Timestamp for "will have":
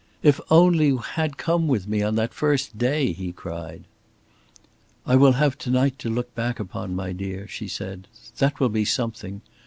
5.15-5.59